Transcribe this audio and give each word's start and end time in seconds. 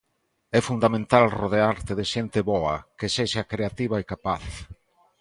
É 0.57 0.59
fundamental 0.69 1.25
rodearte 1.39 1.91
de 1.99 2.05
xente 2.13 2.39
boa, 2.51 2.75
que 2.97 3.07
sexa 3.15 3.47
creativa 3.51 3.95
e 4.03 4.07
capaz. 4.11 4.45